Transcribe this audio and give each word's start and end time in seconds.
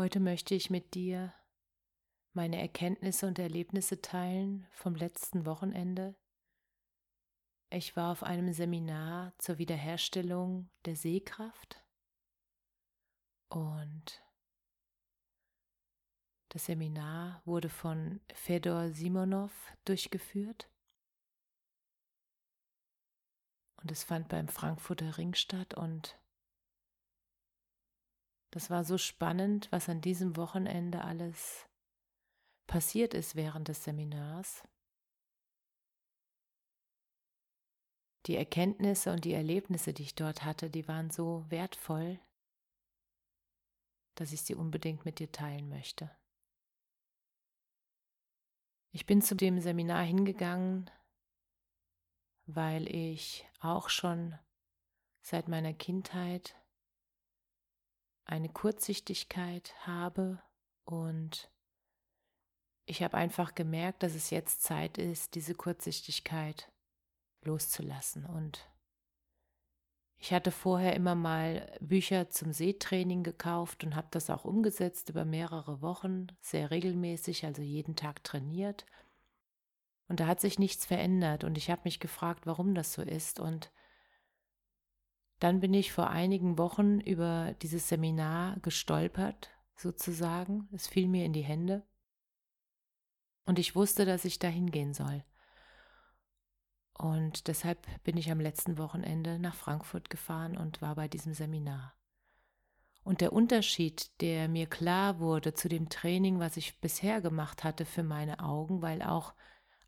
Heute 0.00 0.18
möchte 0.18 0.54
ich 0.54 0.70
mit 0.70 0.94
dir 0.94 1.34
meine 2.32 2.58
Erkenntnisse 2.58 3.26
und 3.26 3.38
Erlebnisse 3.38 4.00
teilen 4.00 4.66
vom 4.70 4.94
letzten 4.94 5.44
Wochenende. 5.44 6.16
Ich 7.68 7.96
war 7.96 8.10
auf 8.10 8.22
einem 8.22 8.50
Seminar 8.54 9.34
zur 9.36 9.58
Wiederherstellung 9.58 10.70
der 10.86 10.96
Sehkraft 10.96 11.84
und 13.50 14.24
das 16.48 16.64
Seminar 16.64 17.42
wurde 17.44 17.68
von 17.68 18.22
Fedor 18.32 18.88
Simonov 18.88 19.52
durchgeführt 19.84 20.70
und 23.82 23.92
es 23.92 24.02
fand 24.02 24.30
beim 24.30 24.48
Frankfurter 24.48 25.18
Ring 25.18 25.34
statt 25.34 25.74
und 25.74 26.18
das 28.50 28.70
war 28.70 28.84
so 28.84 28.98
spannend, 28.98 29.70
was 29.70 29.88
an 29.88 30.00
diesem 30.00 30.36
Wochenende 30.36 31.04
alles 31.04 31.68
passiert 32.66 33.14
ist 33.14 33.36
während 33.36 33.68
des 33.68 33.84
Seminars. 33.84 34.62
Die 38.26 38.36
Erkenntnisse 38.36 39.12
und 39.12 39.24
die 39.24 39.32
Erlebnisse, 39.32 39.92
die 39.92 40.02
ich 40.02 40.14
dort 40.14 40.44
hatte, 40.44 40.68
die 40.68 40.86
waren 40.86 41.10
so 41.10 41.44
wertvoll, 41.48 42.20
dass 44.14 44.32
ich 44.32 44.42
sie 44.42 44.54
unbedingt 44.54 45.04
mit 45.04 45.18
dir 45.18 45.32
teilen 45.32 45.68
möchte. 45.68 46.10
Ich 48.92 49.06
bin 49.06 49.22
zu 49.22 49.34
dem 49.36 49.60
Seminar 49.60 50.02
hingegangen, 50.02 50.90
weil 52.46 52.92
ich 52.92 53.48
auch 53.60 53.88
schon 53.88 54.38
seit 55.22 55.48
meiner 55.48 55.72
Kindheit 55.72 56.56
eine 58.30 58.48
Kurzsichtigkeit 58.48 59.74
habe 59.86 60.40
und 60.84 61.50
ich 62.86 63.02
habe 63.02 63.16
einfach 63.16 63.54
gemerkt, 63.54 64.02
dass 64.02 64.14
es 64.14 64.30
jetzt 64.30 64.62
Zeit 64.62 64.98
ist, 64.98 65.34
diese 65.34 65.54
Kurzsichtigkeit 65.54 66.70
loszulassen. 67.42 68.24
Und 68.26 68.68
ich 70.16 70.32
hatte 70.32 70.50
vorher 70.50 70.94
immer 70.94 71.14
mal 71.14 71.76
Bücher 71.80 72.30
zum 72.30 72.52
Seetraining 72.52 73.22
gekauft 73.22 73.84
und 73.84 73.96
habe 73.96 74.08
das 74.10 74.30
auch 74.30 74.44
umgesetzt 74.44 75.08
über 75.08 75.24
mehrere 75.24 75.82
Wochen, 75.82 76.28
sehr 76.40 76.70
regelmäßig, 76.70 77.44
also 77.44 77.62
jeden 77.62 77.96
Tag 77.96 78.22
trainiert. 78.22 78.86
Und 80.08 80.20
da 80.20 80.26
hat 80.26 80.40
sich 80.40 80.58
nichts 80.58 80.84
verändert 80.84 81.44
und 81.44 81.58
ich 81.58 81.70
habe 81.70 81.82
mich 81.84 82.00
gefragt, 82.00 82.46
warum 82.46 82.74
das 82.74 82.92
so 82.92 83.02
ist. 83.02 83.40
Und 83.40 83.72
dann 85.40 85.60
bin 85.60 85.74
ich 85.74 85.92
vor 85.92 86.10
einigen 86.10 86.58
Wochen 86.58 87.00
über 87.00 87.54
dieses 87.62 87.88
Seminar 87.88 88.58
gestolpert, 88.60 89.50
sozusagen. 89.74 90.68
Es 90.72 90.86
fiel 90.86 91.08
mir 91.08 91.24
in 91.24 91.32
die 91.32 91.42
Hände. 91.42 91.82
Und 93.46 93.58
ich 93.58 93.74
wusste, 93.74 94.04
dass 94.04 94.24
ich 94.24 94.38
da 94.38 94.48
hingehen 94.48 94.94
soll. 94.94 95.24
Und 96.92 97.48
deshalb 97.48 97.86
bin 98.04 98.18
ich 98.18 98.30
am 98.30 98.38
letzten 98.38 98.76
Wochenende 98.76 99.38
nach 99.38 99.54
Frankfurt 99.54 100.10
gefahren 100.10 100.58
und 100.58 100.82
war 100.82 100.94
bei 100.94 101.08
diesem 101.08 101.32
Seminar. 101.32 101.94
Und 103.02 103.22
der 103.22 103.32
Unterschied, 103.32 104.10
der 104.20 104.46
mir 104.48 104.66
klar 104.66 105.20
wurde 105.20 105.54
zu 105.54 105.70
dem 105.70 105.88
Training, 105.88 106.38
was 106.38 106.58
ich 106.58 106.78
bisher 106.80 107.22
gemacht 107.22 107.64
hatte 107.64 107.86
für 107.86 108.02
meine 108.02 108.40
Augen, 108.40 108.82
weil 108.82 109.00
auch 109.00 109.32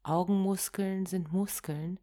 Augenmuskeln 0.02 1.04
sind 1.04 1.30
Muskeln, 1.30 2.00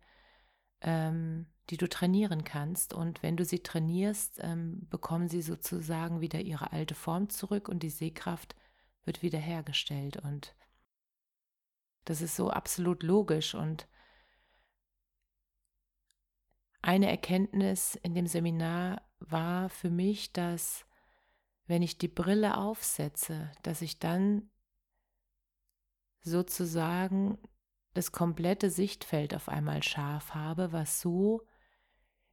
ähm, 0.81 1.47
die 1.69 1.77
du 1.77 1.87
trainieren 1.87 2.43
kannst. 2.43 2.93
Und 2.93 3.21
wenn 3.21 3.37
du 3.37 3.45
sie 3.45 3.59
trainierst, 3.59 4.39
ähm, 4.41 4.87
bekommen 4.89 5.27
sie 5.27 5.41
sozusagen 5.41 6.21
wieder 6.21 6.41
ihre 6.41 6.71
alte 6.71 6.95
Form 6.95 7.29
zurück 7.29 7.69
und 7.69 7.83
die 7.83 7.89
Sehkraft 7.89 8.55
wird 9.05 9.21
wiederhergestellt. 9.21 10.17
Und 10.17 10.55
das 12.05 12.21
ist 12.21 12.35
so 12.35 12.49
absolut 12.49 13.03
logisch. 13.03 13.53
Und 13.53 13.87
eine 16.81 17.09
Erkenntnis 17.09 17.95
in 17.95 18.15
dem 18.15 18.27
Seminar 18.27 19.01
war 19.19 19.69
für 19.69 19.89
mich, 19.89 20.33
dass 20.33 20.85
wenn 21.67 21.83
ich 21.83 21.97
die 21.97 22.07
Brille 22.07 22.57
aufsetze, 22.57 23.51
dass 23.61 23.81
ich 23.81 23.99
dann 23.99 24.49
sozusagen 26.21 27.37
das 27.93 28.11
komplette 28.11 28.69
Sichtfeld 28.69 29.33
auf 29.33 29.49
einmal 29.49 29.83
scharf 29.83 30.33
habe, 30.33 30.71
was 30.71 31.01
so 31.01 31.41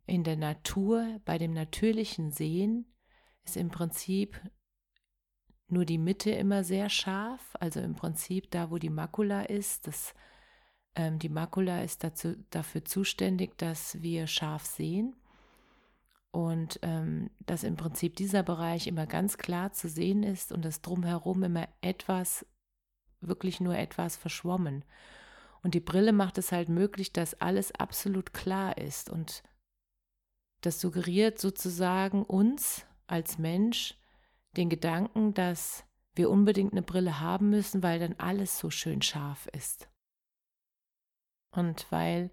in 0.07 0.23
der 0.23 0.37
Natur, 0.37 1.21
bei 1.25 1.39
dem 1.39 1.53
natürlichen 1.53 2.31
Sehen, 2.31 2.87
ist 3.45 3.57
im 3.57 3.71
Prinzip 3.71 4.41
nur 5.69 5.85
die 5.85 5.99
Mitte 5.99 6.31
immer 6.31 6.63
sehr 6.63 6.89
scharf, 6.89 7.57
also 7.59 7.81
im 7.81 7.95
Prinzip 7.95 8.51
da, 8.51 8.71
wo 8.71 8.79
die 8.79 8.91
Makula 8.91 9.43
ist. 9.43 9.87
Das, 9.87 10.15
ähm, 10.95 11.19
die 11.19 11.29
Makula 11.29 11.83
ist 11.83 12.05
dazu, 12.05 12.37
dafür 12.51 12.85
zuständig, 12.85 13.59
dass 13.59 14.01
wir 14.01 14.27
scharf 14.27 14.65
sehen 14.65 15.17
und 16.31 16.79
ähm, 16.83 17.31
dass 17.41 17.65
im 17.65 17.77
Prinzip 17.77 18.15
dieser 18.17 18.43
Bereich 18.43 18.87
immer 18.87 19.07
ganz 19.07 19.39
klar 19.39 19.73
zu 19.73 19.89
sehen 19.89 20.23
ist 20.23 20.53
und 20.53 20.65
das 20.65 20.83
drumherum 20.83 21.43
immer 21.43 21.69
etwas, 21.81 22.47
wirklich 23.21 23.59
nur 23.61 23.77
etwas 23.77 24.17
verschwommen. 24.17 24.85
Und 25.63 25.75
die 25.75 25.81
Brille 25.81 26.13
macht 26.13 26.39
es 26.39 26.53
halt 26.53 26.69
möglich, 26.69 27.13
dass 27.13 27.41
alles 27.41 27.73
absolut 27.73 28.33
klar 28.33 28.79
ist 28.79 29.11
und 29.11 29.43
das 30.61 30.81
suggeriert 30.81 31.39
sozusagen 31.39 32.25
uns 32.25 32.87
als 33.07 33.39
Mensch 33.39 33.95
den 34.57 34.69
Gedanken, 34.69 35.35
dass 35.35 35.85
wir 36.15 36.31
unbedingt 36.31 36.73
eine 36.73 36.83
Brille 36.83 37.21
haben 37.21 37.51
müssen, 37.51 37.83
weil 37.83 38.01
dann 38.01 38.15
alles 38.19 38.59
so 38.59 38.71
schön 38.71 39.03
scharf 39.03 39.47
ist. 39.53 39.89
Und 41.51 41.87
weil, 41.91 42.31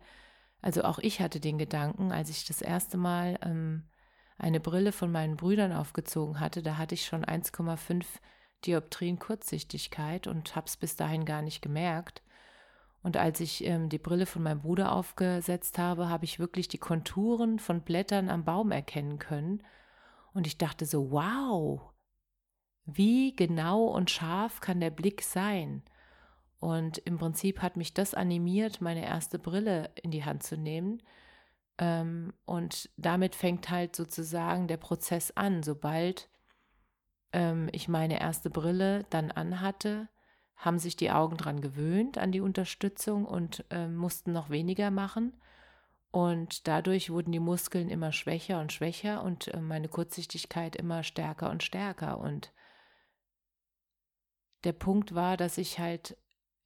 also 0.62 0.84
auch 0.84 1.00
ich 1.00 1.20
hatte 1.20 1.40
den 1.40 1.58
Gedanken, 1.58 2.12
als 2.12 2.30
ich 2.30 2.46
das 2.46 2.62
erste 2.62 2.98
Mal 2.98 3.38
ähm, 3.42 3.84
eine 4.38 4.60
Brille 4.60 4.92
von 4.92 5.12
meinen 5.12 5.38
Brüdern 5.38 5.72
aufgezogen 5.74 6.40
hatte, 6.40 6.62
da 6.62 6.78
hatte 6.78 6.96
ich 6.96 7.06
schon 7.06 7.24
1,5 7.24 8.06
Dioptrien 8.66 9.20
Kurzsichtigkeit 9.20 10.28
und 10.28 10.56
habe 10.56 10.68
es 10.68 10.78
bis 10.78 10.96
dahin 10.96 11.26
gar 11.26 11.42
nicht 11.42 11.62
gemerkt. 11.62 12.24
Und 13.04 13.18
als 13.18 13.42
ich 13.42 13.66
ähm, 13.66 13.90
die 13.90 14.00
Brille 14.00 14.26
von 14.26 14.44
meinem 14.44 14.62
Bruder 14.62 14.94
aufgesetzt 14.94 15.78
habe, 15.78 16.08
habe 16.10 16.24
ich 16.24 16.40
wirklich 16.40 16.70
die 16.70 16.78
Konturen 16.78 17.60
von 17.60 17.82
Blättern 17.82 18.30
am 18.30 18.46
Baum 18.46 18.72
erkennen 18.72 19.20
können. 19.20 19.62
Und 20.34 20.48
ich 20.48 20.58
dachte 20.58 20.86
so, 20.86 21.12
wow, 21.12 21.82
wie 22.86 23.36
genau 23.36 23.86
und 23.86 24.10
scharf 24.10 24.62
kann 24.62 24.80
der 24.80 24.90
Blick 24.90 25.22
sein? 25.22 25.84
Und 26.60 26.98
im 27.00 27.18
Prinzip 27.18 27.62
hat 27.62 27.76
mich 27.76 27.94
das 27.94 28.14
animiert, 28.14 28.80
meine 28.80 29.06
erste 29.06 29.38
Brille 29.38 29.92
in 30.02 30.12
die 30.12 30.24
Hand 30.24 30.44
zu 30.44 30.56
nehmen. 30.56 31.04
Ähm, 31.78 32.34
und 32.46 32.90
damit 32.96 33.36
fängt 33.36 33.70
halt 33.70 33.98
sozusagen 33.98 34.70
der 34.70 34.78
Prozess 34.78 35.32
an. 35.32 35.62
Sobald 35.62 36.30
ähm, 37.34 37.68
ich 37.74 37.90
meine 37.90 38.22
erste 38.22 38.50
Brille 38.50 39.06
dann 39.10 39.30
anhatte, 39.30 40.08
haben 40.64 40.80
sich 40.80 40.96
die 40.96 41.12
Augen 41.12 41.36
dran 41.36 41.60
gewöhnt 41.60 42.18
an 42.18 42.32
die 42.32 42.40
Unterstützung 42.40 43.26
und 43.26 43.66
äh, 43.70 43.88
mussten 43.88 44.32
noch 44.32 44.50
weniger 44.50 44.92
machen. 44.92 45.34
Und 46.10 46.70
dadurch 46.70 47.10
wurden 47.10 47.34
die 47.34 47.40
Muskeln 47.40 47.90
immer 47.90 48.14
schwächer 48.14 48.62
und 48.62 48.72
schwächer 48.72 49.24
und 49.24 49.50
äh, 49.50 49.60
meine 49.60 49.90
Kurzsichtigkeit 49.90 50.78
immer 50.78 51.04
stärker 51.04 51.50
und 51.50 51.64
stärker. 51.64 52.18
Und 52.18 52.54
der 54.64 54.72
Punkt 54.72 55.14
war, 55.16 55.36
dass 55.36 55.58
ich 55.58 55.80
halt 55.80 56.16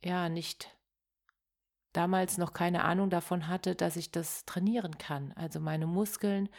ja 0.03 0.29
nicht 0.29 0.77
damals 1.93 2.37
noch 2.37 2.53
keine 2.53 2.83
Ahnung 2.83 3.09
davon 3.09 3.47
hatte, 3.47 3.73
dass 3.73 3.95
ich 3.95 4.11
das 4.11 4.45
trainieren 4.45 4.99
kann. 4.99 5.33
Also 5.33 5.59
meine 5.59 5.87
Muskeln 5.87 6.49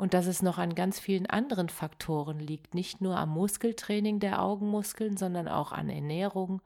und 0.00 0.14
dass 0.14 0.26
es 0.26 0.40
noch 0.40 0.56
an 0.56 0.74
ganz 0.74 0.98
vielen 0.98 1.26
anderen 1.26 1.68
Faktoren 1.68 2.40
liegt, 2.40 2.72
nicht 2.72 3.02
nur 3.02 3.18
am 3.18 3.28
Muskeltraining 3.28 4.18
der 4.18 4.40
Augenmuskeln, 4.40 5.18
sondern 5.18 5.46
auch 5.46 5.72
an 5.72 5.90
Ernährung, 5.90 6.62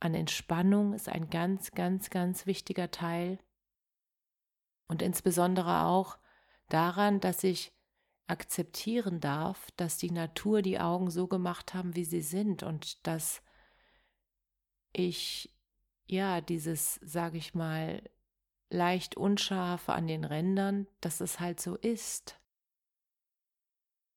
an 0.00 0.14
Entspannung 0.14 0.92
ist 0.92 1.08
ein 1.08 1.30
ganz, 1.30 1.70
ganz, 1.70 2.10
ganz 2.10 2.46
wichtiger 2.46 2.90
Teil. 2.90 3.38
Und 4.88 5.00
insbesondere 5.00 5.84
auch 5.84 6.18
daran, 6.68 7.20
dass 7.20 7.44
ich 7.44 7.72
akzeptieren 8.26 9.20
darf, 9.20 9.70
dass 9.76 9.96
die 9.96 10.10
Natur 10.10 10.60
die 10.60 10.80
Augen 10.80 11.08
so 11.08 11.28
gemacht 11.28 11.72
haben, 11.72 11.94
wie 11.94 12.04
sie 12.04 12.22
sind 12.22 12.64
und 12.64 13.06
dass 13.06 13.42
ich 14.92 15.54
ja 16.06 16.40
dieses, 16.40 16.96
sage 16.96 17.38
ich 17.38 17.54
mal, 17.54 18.02
leicht 18.70 19.16
unscharfe 19.16 19.92
an 19.92 20.08
den 20.08 20.24
Rändern, 20.24 20.88
dass 21.00 21.20
es 21.20 21.38
halt 21.38 21.60
so 21.60 21.76
ist. 21.76 22.39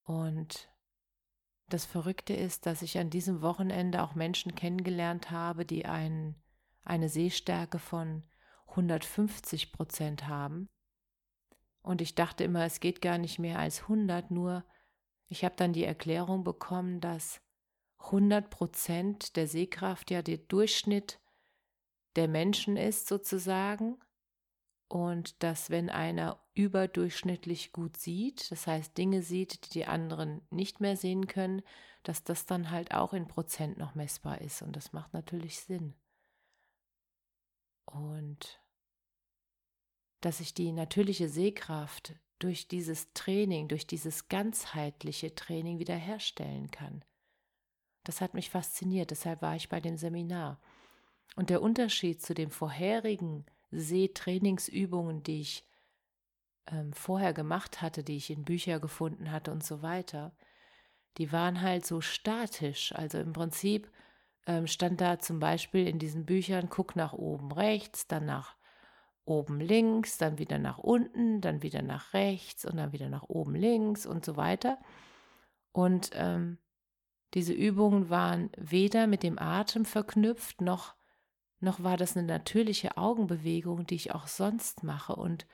Und 0.03 0.69
das 1.69 1.85
Verrückte 1.85 2.33
ist, 2.33 2.65
dass 2.65 2.81
ich 2.81 2.97
an 3.00 3.09
diesem 3.09 3.41
Wochenende 3.41 4.03
auch 4.03 4.15
Menschen 4.15 4.55
kennengelernt 4.55 5.31
habe, 5.31 5.65
die 5.65 5.85
ein, 5.85 6.35
eine 6.83 7.09
Sehstärke 7.09 7.79
von 7.79 8.23
150 8.67 9.71
Prozent 9.71 10.27
haben. 10.27 10.69
Und 11.81 12.01
ich 12.01 12.15
dachte 12.15 12.44
immer, 12.44 12.65
es 12.65 12.79
geht 12.79 13.01
gar 13.01 13.17
nicht 13.17 13.39
mehr 13.39 13.59
als 13.59 13.83
100, 13.83 14.31
nur 14.31 14.65
ich 15.27 15.44
habe 15.44 15.55
dann 15.55 15.73
die 15.73 15.83
Erklärung 15.83 16.44
bekommen, 16.44 17.01
dass 17.01 17.41
100 17.99 18.49
Prozent 18.49 19.35
der 19.35 19.47
Sehkraft 19.47 20.11
ja 20.11 20.21
der 20.21 20.38
Durchschnitt 20.38 21.19
der 22.15 22.27
Menschen 22.27 22.77
ist 22.77 23.07
sozusagen 23.07 23.97
und 24.88 25.41
dass 25.41 25.69
wenn 25.69 25.89
einer 25.89 26.43
überdurchschnittlich 26.53 27.71
gut 27.71 27.97
sieht, 27.97 28.51
das 28.51 28.67
heißt 28.67 28.97
Dinge 28.97 29.21
sieht, 29.21 29.65
die 29.65 29.69
die 29.69 29.85
anderen 29.85 30.41
nicht 30.51 30.79
mehr 30.79 30.95
sehen 30.95 31.27
können, 31.27 31.61
dass 32.03 32.23
das 32.23 32.45
dann 32.45 32.69
halt 32.69 32.94
auch 32.94 33.13
in 33.13 33.27
Prozent 33.27 33.77
noch 33.77 33.95
messbar 33.95 34.41
ist 34.41 34.61
und 34.61 34.75
das 34.75 34.94
macht 34.94 35.13
natürlich 35.13 35.59
Sinn. 35.59 35.95
Und 37.85 38.61
dass 40.21 40.39
ich 40.39 40.53
die 40.53 40.71
natürliche 40.71 41.27
Sehkraft 41.27 42.15
durch 42.39 42.67
dieses 42.67 43.13
Training, 43.13 43.67
durch 43.67 43.88
dieses 43.88 44.27
ganzheitliche 44.27 45.33
Training 45.35 45.79
wiederherstellen 45.79 46.71
kann. 46.71 47.03
Das 48.03 48.21
hat 48.21 48.33
mich 48.33 48.49
fasziniert, 48.49 49.11
deshalb 49.11 49.41
war 49.41 49.56
ich 49.56 49.69
bei 49.69 49.79
dem 49.79 49.97
Seminar. 49.97 50.59
Und 51.35 51.49
der 51.49 51.61
Unterschied 51.61 52.21
zu 52.21 52.33
dem 52.33 52.51
vorherigen 52.51 53.45
Sehtrainingsübungen, 53.71 55.23
die 55.23 55.41
ich 55.41 55.65
ähm, 56.68 56.94
vorher 56.94 57.33
gemacht 57.33 57.81
hatte, 57.81 58.04
die 58.04 58.18
ich 58.18 58.30
in 58.30 58.44
Bücher 58.44 58.80
gefunden 58.80 59.31
hatte 59.31 59.51
und 59.51 59.63
so 59.63 59.81
weiter, 59.81 60.36
die 61.18 61.31
waren 61.31 61.62
halt 61.62 61.86
so 61.86 62.01
statisch. 62.01 62.94
Also 62.95 63.19
im 63.19 63.33
Prinzip 63.33 63.92
ähm, 64.48 64.68
stand 64.68 65.01
da 65.01 65.19
zum 65.19 65.39
Beispiel 65.39 65.88
in 65.88 66.00
diesen 66.00 66.25
Büchern, 66.25 66.69
guck 66.69 66.95
nach 66.95 67.13
oben 67.13 67.51
rechts, 67.51 68.07
dann 68.07 68.25
nach 68.25 68.56
oben 69.25 69.60
links, 69.60 70.18
dann 70.18 70.38
wieder 70.38 70.60
nach 70.60 70.77
unten, 70.77 71.39
dann 71.39 71.63
wieder 71.63 71.81
nach 71.81 72.13
rechts 72.13 72.66
und 72.66 72.77
dann 72.77 72.92
wieder 72.92 73.09
nach 73.09 73.24
oben 73.24 73.56
links 73.56 74.06
und 74.06 74.25
so 74.25 74.36
weiter. 74.36 74.80
Und 75.71 76.12
ähm, 76.13 76.57
diese 77.33 77.54
Übungen 77.54 78.09
waren 78.09 78.51
weder 78.57 79.07
mit 79.07 79.24
dem 79.24 79.39
Atem 79.39 79.86
verknüpft, 79.86 80.62
noch 80.62 80.95
noch 81.63 81.81
war 81.81 81.95
das 81.95 82.18
eine 82.18 82.27
natürliche 82.27 82.98
Augenbewegung, 82.98 83.86
die 83.88 83.95
ich 83.95 84.13
auch 84.13 84.27
sonst 84.27 84.83
mache 84.83 85.16
und 85.16 85.48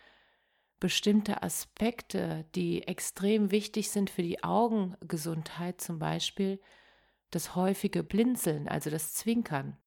bestimmte 0.80 1.44
Aspekte, 1.44 2.46
die 2.56 2.88
extrem 2.88 3.52
wichtig 3.52 3.90
sind 3.92 4.10
für 4.10 4.24
die 4.24 4.44
Augengesundheit, 4.44 5.82
zum 5.82 6.00
Beispiel 6.00 6.62
das 7.32 7.56
häufige 7.56 8.04
Blinzeln, 8.04 8.68
also 8.68 8.90
das 8.90 9.14
Zwinkern, 9.14 9.78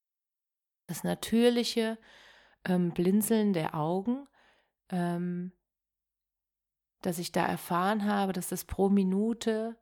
das 0.87 1.03
natürliche 1.03 1.97
ähm, 2.65 2.91
Blinzeln 2.91 3.53
der 3.53 3.75
Augen, 3.75 4.27
ähm, 4.89 5.51
dass 7.01 7.19
ich 7.19 7.31
da 7.31 7.45
erfahren 7.45 8.05
habe, 8.05 8.31
dass 8.31 8.47
das 8.47 8.63
pro 8.63 8.89
Minute 8.89 9.77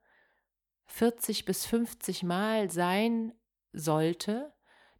40 0.85 1.45
bis 1.45 1.65
50 1.65 2.23
Mal 2.23 2.71
sein 2.71 3.33
sollte, 3.73 4.53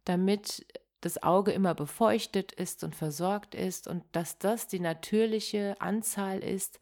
damit 0.04 0.66
das 1.02 1.22
Auge 1.22 1.50
immer 1.52 1.74
befeuchtet 1.74 2.52
ist 2.52 2.82
und 2.84 2.94
versorgt 2.94 3.54
ist 3.54 3.86
und 3.88 4.04
dass 4.12 4.38
das 4.38 4.68
die 4.68 4.80
natürliche 4.80 5.78
Anzahl 5.80 6.38
ist, 6.38 6.80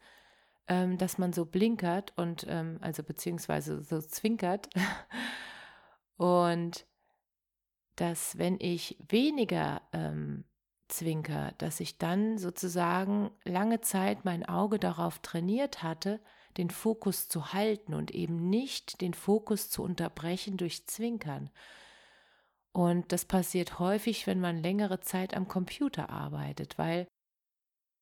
ähm, 0.67 0.97
dass 0.97 1.17
man 1.17 1.33
so 1.33 1.45
blinkert 1.45 2.13
und 2.15 2.45
ähm, 2.47 2.77
also 2.81 3.03
beziehungsweise 3.03 3.81
so 3.83 3.99
zwinkert 3.99 4.69
und 6.17 6.85
dass 7.95 8.37
wenn 8.37 8.57
ich 8.59 8.97
weniger 9.09 9.81
ähm, 9.91 10.45
zwinker, 10.87 11.53
dass 11.57 11.79
ich 11.79 11.97
dann 11.97 12.37
sozusagen 12.37 13.31
lange 13.43 13.81
Zeit 13.81 14.23
mein 14.23 14.45
Auge 14.45 14.77
darauf 14.77 15.19
trainiert 15.19 15.81
hatte, 15.81 16.19
den 16.57 16.69
Fokus 16.69 17.27
zu 17.27 17.53
halten 17.53 17.95
und 17.95 18.11
eben 18.11 18.49
nicht 18.49 19.01
den 19.01 19.13
Fokus 19.13 19.69
zu 19.69 19.83
unterbrechen 19.83 20.57
durch 20.57 20.85
Zwinkern. 20.85 21.49
Und 22.73 23.11
das 23.11 23.25
passiert 23.25 23.79
häufig, 23.79 24.27
wenn 24.27 24.39
man 24.39 24.63
längere 24.63 25.01
Zeit 25.01 25.35
am 25.35 25.47
Computer 25.47 26.09
arbeitet, 26.09 26.77
weil 26.77 27.07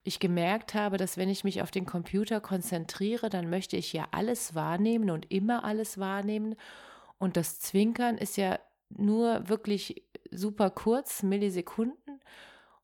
ich 0.04 0.20
gemerkt 0.20 0.74
habe, 0.74 0.98
dass 0.98 1.18
wenn 1.18 1.30
ich 1.30 1.44
mich 1.44 1.62
auf 1.62 1.72
den 1.72 1.86
Computer 1.86 2.40
konzentriere, 2.40 3.30
dann 3.30 3.50
möchte 3.50 3.78
ich 3.78 3.94
ja 3.94 4.08
alles 4.12 4.56
wahrnehmen 4.56 5.10
und 5.10 5.32
immer 5.32 5.64
alles 5.64 5.98
wahrnehmen. 5.98 6.56
Und 7.18 7.36
das 7.36 7.60
Zwinkern 7.60 8.18
ist 8.18 8.38
ja 8.38 8.60
nur 8.90 9.50
wirklich 9.50 10.04
super 10.32 10.70
kurz, 10.70 11.24
Millisekunden 11.24 12.22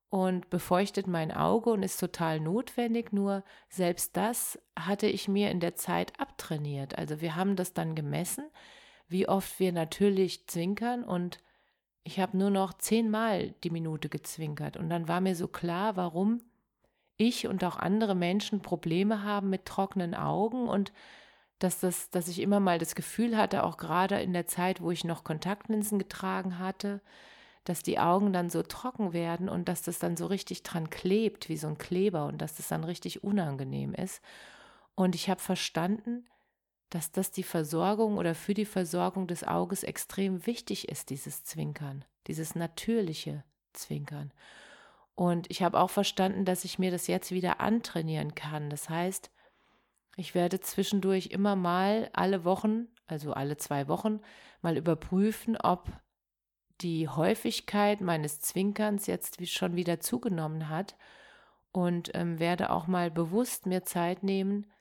und 0.10 0.50
befeuchtet 0.50 1.08
mein 1.08 1.32
Auge 1.32 1.72
und 1.72 1.84
ist 1.84 2.00
total 2.00 2.40
notwendig. 2.40 3.14
Nur 3.14 3.44
selbst 3.70 4.18
das 4.18 4.60
hatte 4.78 5.08
ich 5.08 5.28
mir 5.28 5.52
in 5.52 5.60
der 5.60 5.76
Zeit 5.76 6.20
abtrainiert. 6.20 6.98
Also 6.98 7.22
wir 7.22 7.36
haben 7.36 7.56
das 7.56 7.74
dann 7.74 7.96
gemessen, 7.96 8.46
wie 9.08 9.28
oft 9.28 9.60
wir 9.60 9.72
natürlich 9.72 10.48
zwinkern 10.48 11.04
und 11.04 11.40
ich 12.06 12.20
habe 12.20 12.38
nur 12.38 12.52
noch 12.52 12.74
zehnmal 12.74 13.56
die 13.64 13.72
Minute 13.72 14.10
gezwinkert 14.10 14.78
und 14.78 14.90
dann 14.90 15.08
war 15.08 15.22
mir 15.22 15.36
so 15.36 15.48
klar, 15.48 15.96
warum 15.98 16.42
ich 17.18 17.48
und 17.48 17.64
auch 17.64 17.78
andere 17.78 18.14
Menschen 18.14 18.62
Probleme 18.62 19.24
haben 19.24 19.50
mit 19.50 19.66
trockenen 19.66 20.14
Augen 20.14 20.70
und 20.70 20.94
dass, 21.58 21.80
das, 21.80 22.12
dass 22.12 22.28
ich 22.28 22.42
immer 22.42 22.60
mal 22.60 22.78
das 22.78 22.94
Gefühl 22.94 23.36
hatte, 23.36 23.64
auch 23.64 23.78
gerade 23.78 24.22
in 24.22 24.34
der 24.34 24.46
Zeit, 24.46 24.82
wo 24.82 24.92
ich 24.92 25.04
noch 25.04 25.24
Kontaktlinsen 25.24 25.98
getragen 25.98 26.60
hatte, 26.60 27.02
dass 27.64 27.82
die 27.82 27.98
Augen 27.98 28.34
dann 28.34 28.52
so 28.52 28.62
trocken 28.62 29.12
werden 29.12 29.50
und 29.50 29.68
dass 29.68 29.82
das 29.82 29.98
dann 29.98 30.16
so 30.16 30.28
richtig 30.28 30.62
dran 30.62 30.92
klebt, 30.92 31.50
wie 31.50 31.58
so 31.58 31.68
ein 31.68 31.80
Kleber 31.80 32.28
und 32.28 32.40
dass 32.40 32.56
das 32.56 32.68
dann 32.68 32.84
richtig 32.84 33.24
unangenehm 33.24 33.96
ist. 33.96 34.22
Und 34.94 35.16
ich 35.16 35.28
habe 35.28 35.42
verstanden, 35.42 36.28
dass 36.96 37.12
das 37.12 37.30
die 37.30 37.44
Versorgung 37.44 38.18
oder 38.18 38.34
für 38.34 38.54
die 38.54 38.64
Versorgung 38.64 39.28
des 39.28 39.44
Auges 39.44 39.84
extrem 39.84 40.48
wichtig 40.48 40.88
ist, 40.88 41.10
dieses 41.10 41.44
Zwinkern, 41.44 42.06
dieses 42.28 42.56
natürliche 42.56 43.44
Zwinkern. 43.74 44.32
Und 45.14 45.52
ich 45.52 45.62
habe 45.62 45.78
auch 45.78 45.90
verstanden, 45.90 46.46
dass 46.46 46.64
ich 46.64 46.80
mir 46.80 46.92
das 46.92 47.08
jetzt 47.08 47.32
wieder 47.32 47.60
antrainieren 47.60 48.34
kann. 48.34 48.70
Das 48.70 48.88
heißt, 48.88 49.30
ich 50.16 50.36
werde 50.36 50.62
zwischendurch 50.62 51.28
immer 51.28 51.58
mal 51.58 52.10
alle 52.14 52.46
Wochen, 52.46 52.88
also 53.08 53.34
alle 53.34 53.58
zwei 53.58 53.90
Wochen, 53.90 54.22
mal 54.62 54.78
überprüfen, 54.78 55.58
ob 55.58 55.92
die 56.80 57.10
Häufigkeit 57.10 58.00
meines 58.00 58.40
Zwinkerns 58.40 59.06
jetzt 59.06 59.46
schon 59.50 59.76
wieder 59.76 60.00
zugenommen 60.00 60.70
hat 60.70 60.96
und 61.74 62.12
ähm, 62.14 62.40
werde 62.40 62.70
auch 62.70 62.88
mal 62.88 63.12
bewusst 63.12 63.66
mir 63.66 63.84
Zeit 63.84 64.24
nehmen, 64.24 64.72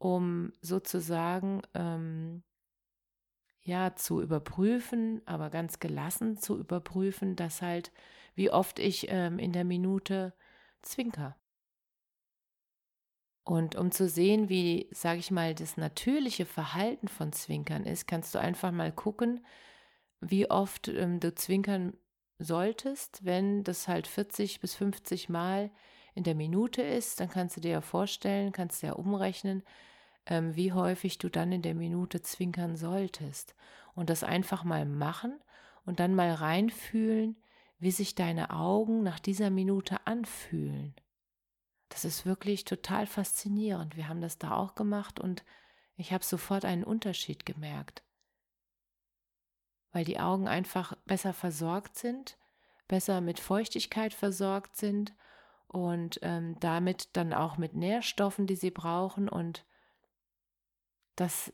um 0.00 0.52
sozusagen 0.62 1.60
ähm, 1.74 2.42
ja 3.62 3.94
zu 3.94 4.22
überprüfen, 4.22 5.20
aber 5.26 5.50
ganz 5.50 5.78
gelassen 5.78 6.38
zu 6.38 6.58
überprüfen, 6.58 7.36
dass 7.36 7.60
halt, 7.62 7.92
wie 8.34 8.50
oft 8.50 8.78
ich 8.78 9.06
ähm, 9.10 9.38
in 9.38 9.52
der 9.52 9.64
Minute 9.64 10.32
zwinker. 10.82 11.36
Und 13.44 13.76
um 13.76 13.90
zu 13.90 14.08
sehen, 14.08 14.48
wie, 14.48 14.88
sage 14.92 15.18
ich 15.18 15.30
mal, 15.30 15.54
das 15.54 15.76
natürliche 15.76 16.46
Verhalten 16.46 17.08
von 17.08 17.32
Zwinkern 17.32 17.84
ist, 17.84 18.06
kannst 18.06 18.34
du 18.34 18.38
einfach 18.38 18.70
mal 18.70 18.92
gucken, 18.92 19.44
wie 20.20 20.50
oft 20.50 20.88
ähm, 20.88 21.20
du 21.20 21.34
zwinkern 21.34 21.94
solltest. 22.38 23.24
Wenn 23.24 23.64
das 23.64 23.86
halt 23.88 24.06
40 24.06 24.60
bis 24.60 24.74
50 24.74 25.28
Mal 25.28 25.70
in 26.14 26.24
der 26.24 26.34
Minute 26.34 26.82
ist, 26.82 27.20
dann 27.20 27.28
kannst 27.28 27.56
du 27.56 27.60
dir 27.60 27.72
ja 27.72 27.80
vorstellen, 27.82 28.52
kannst 28.52 28.82
du 28.82 28.86
ja 28.88 28.92
umrechnen, 28.94 29.62
ähm, 30.26 30.56
wie 30.56 30.72
häufig 30.72 31.18
du 31.18 31.28
dann 31.28 31.52
in 31.52 31.62
der 31.62 31.74
Minute 31.74 32.22
zwinkern 32.22 32.76
solltest. 32.76 33.54
Und 33.94 34.10
das 34.10 34.22
einfach 34.22 34.64
mal 34.64 34.86
machen 34.86 35.40
und 35.84 36.00
dann 36.00 36.14
mal 36.14 36.32
reinfühlen, 36.32 37.36
wie 37.78 37.90
sich 37.90 38.14
deine 38.14 38.50
Augen 38.50 39.02
nach 39.02 39.18
dieser 39.18 39.50
Minute 39.50 40.06
anfühlen. 40.06 40.94
Das 41.88 42.04
ist 42.04 42.24
wirklich 42.24 42.64
total 42.64 43.06
faszinierend. 43.06 43.96
Wir 43.96 44.08
haben 44.08 44.20
das 44.20 44.38
da 44.38 44.52
auch 44.52 44.74
gemacht 44.74 45.18
und 45.18 45.44
ich 45.96 46.12
habe 46.12 46.24
sofort 46.24 46.64
einen 46.64 46.84
Unterschied 46.84 47.44
gemerkt. 47.44 48.02
Weil 49.92 50.04
die 50.04 50.20
Augen 50.20 50.46
einfach 50.46 50.94
besser 51.04 51.32
versorgt 51.32 51.98
sind, 51.98 52.38
besser 52.86 53.20
mit 53.20 53.40
Feuchtigkeit 53.40 54.14
versorgt 54.14 54.76
sind 54.76 55.14
und 55.66 56.20
ähm, 56.22 56.56
damit 56.60 57.16
dann 57.16 57.32
auch 57.32 57.56
mit 57.56 57.74
Nährstoffen, 57.74 58.46
die 58.46 58.56
sie 58.56 58.70
brauchen 58.70 59.28
und 59.28 59.64
dass 61.16 61.52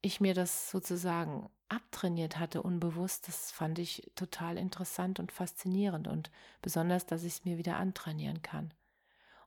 ich 0.00 0.20
mir 0.20 0.34
das 0.34 0.70
sozusagen 0.70 1.48
abtrainiert 1.68 2.38
hatte, 2.38 2.62
unbewusst, 2.62 3.28
das 3.28 3.50
fand 3.50 3.78
ich 3.78 4.10
total 4.14 4.56
interessant 4.56 5.20
und 5.20 5.32
faszinierend 5.32 6.08
und 6.08 6.30
besonders, 6.62 7.06
dass 7.06 7.24
ich 7.24 7.34
es 7.34 7.44
mir 7.44 7.58
wieder 7.58 7.76
antrainieren 7.76 8.42
kann. 8.42 8.72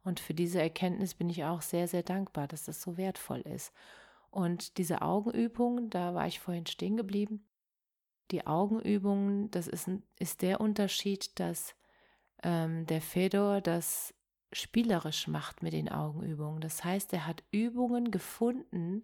Und 0.03 0.19
für 0.19 0.33
diese 0.33 0.61
Erkenntnis 0.61 1.13
bin 1.15 1.29
ich 1.29 1.43
auch 1.45 1.61
sehr, 1.61 1.87
sehr 1.87 2.03
dankbar, 2.03 2.47
dass 2.47 2.65
das 2.65 2.81
so 2.81 2.97
wertvoll 2.97 3.41
ist. 3.41 3.71
Und 4.29 4.77
diese 4.77 5.01
Augenübungen, 5.01 5.89
da 5.89 6.13
war 6.13 6.27
ich 6.27 6.39
vorhin 6.39 6.65
stehen 6.65 6.97
geblieben. 6.97 7.45
Die 8.31 8.47
Augenübungen, 8.47 9.51
das 9.51 9.67
ist, 9.67 9.89
ist 10.17 10.41
der 10.41 10.61
Unterschied, 10.61 11.37
dass 11.39 11.75
ähm, 12.43 12.85
der 12.87 13.01
Fedor 13.01 13.61
das 13.61 14.13
spielerisch 14.53 15.27
macht 15.27 15.61
mit 15.61 15.73
den 15.73 15.89
Augenübungen. 15.89 16.61
Das 16.61 16.83
heißt, 16.83 17.13
er 17.13 17.27
hat 17.27 17.43
Übungen 17.51 18.09
gefunden, 18.11 19.03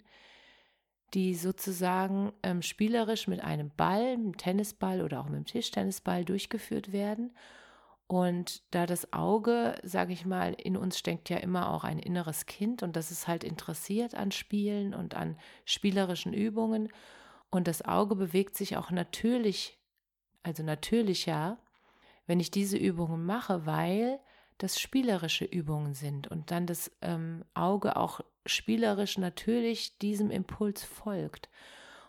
die 1.13 1.35
sozusagen 1.35 2.33
ähm, 2.43 2.61
spielerisch 2.61 3.27
mit 3.27 3.41
einem 3.41 3.71
Ball, 3.75 4.13
einem 4.13 4.37
Tennisball 4.37 5.01
oder 5.01 5.21
auch 5.21 5.25
mit 5.25 5.35
einem 5.35 5.45
Tischtennisball 5.45 6.25
durchgeführt 6.25 6.91
werden. 6.91 7.33
Und 8.07 8.63
da 8.73 8.85
das 8.85 9.11
Auge, 9.11 9.75
sage 9.83 10.13
ich 10.13 10.25
mal, 10.25 10.53
in 10.53 10.77
uns 10.77 10.97
steckt 10.97 11.29
ja 11.29 11.37
immer 11.37 11.73
auch 11.73 11.83
ein 11.83 11.99
inneres 11.99 12.45
Kind 12.45 12.81
und 12.81 12.95
das 12.95 13.11
ist 13.11 13.27
halt 13.27 13.43
interessiert 13.43 14.15
an 14.15 14.31
Spielen 14.31 14.93
und 14.93 15.15
an 15.15 15.37
spielerischen 15.65 16.33
Übungen. 16.33 16.89
Und 17.49 17.67
das 17.67 17.83
Auge 17.83 18.15
bewegt 18.15 18.55
sich 18.55 18.77
auch 18.77 18.91
natürlich, 18.91 19.77
also 20.43 20.63
natürlicher, 20.63 21.57
wenn 22.27 22.39
ich 22.39 22.51
diese 22.51 22.77
Übungen 22.77 23.25
mache, 23.25 23.65
weil 23.65 24.19
das 24.57 24.79
spielerische 24.79 25.45
Übungen 25.45 25.93
sind 25.93 26.27
und 26.29 26.51
dann 26.51 26.65
das 26.65 26.91
ähm, 27.01 27.43
Auge 27.53 27.95
auch 27.95 28.21
spielerisch 28.47 29.17
natürlich 29.17 29.97
diesem 29.99 30.31
Impuls 30.31 30.83
folgt. 30.83 31.49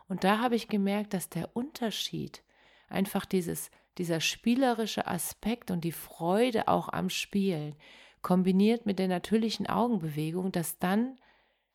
Und 0.08 0.24
da 0.24 0.38
habe 0.38 0.56
ich 0.56 0.68
gemerkt, 0.68 1.14
dass 1.14 1.28
der 1.28 1.54
Unterschied 1.54 2.42
einfach 2.88 3.26
dieses, 3.26 3.70
dieser 3.98 4.20
spielerische 4.20 5.06
Aspekt 5.06 5.70
und 5.70 5.82
die 5.82 5.92
Freude 5.92 6.68
auch 6.68 6.88
am 6.88 7.10
Spielen 7.10 7.74
kombiniert 8.22 8.86
mit 8.86 8.98
der 8.98 9.08
natürlichen 9.08 9.66
Augenbewegung, 9.66 10.50
dass 10.52 10.78
dann 10.78 11.18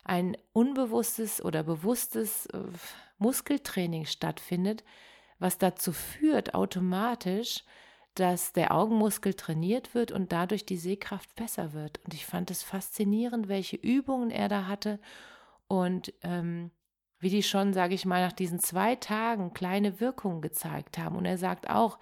ein 0.04 0.36
unbewusstes 0.52 1.42
oder 1.42 1.62
bewusstes 1.62 2.46
äh, 2.46 2.58
Muskeltraining 3.18 4.04
stattfindet, 4.04 4.84
was 5.38 5.58
dazu 5.58 5.92
führt 5.92 6.54
automatisch, 6.54 7.64
dass 8.14 8.52
der 8.52 8.74
Augenmuskel 8.74 9.34
trainiert 9.34 9.94
wird 9.94 10.12
und 10.12 10.32
dadurch 10.32 10.64
die 10.64 10.76
Sehkraft 10.76 11.34
besser 11.34 11.72
wird. 11.72 12.00
Und 12.04 12.14
ich 12.14 12.26
fand 12.26 12.50
es 12.50 12.62
faszinierend, 12.62 13.48
welche 13.48 13.76
Übungen 13.76 14.30
er 14.30 14.48
da 14.48 14.66
hatte 14.66 15.00
und 15.66 16.12
ähm, 16.22 16.70
wie 17.18 17.30
die 17.30 17.42
schon, 17.42 17.72
sage 17.72 17.94
ich 17.94 18.04
mal, 18.04 18.24
nach 18.24 18.32
diesen 18.32 18.60
zwei 18.60 18.96
Tagen 18.96 19.54
kleine 19.54 20.00
Wirkungen 20.00 20.42
gezeigt 20.42 20.98
haben. 20.98 21.16
Und 21.16 21.24
er 21.24 21.38
sagt 21.38 21.70
auch, 21.70 21.98